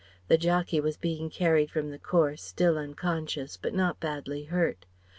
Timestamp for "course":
1.99-2.41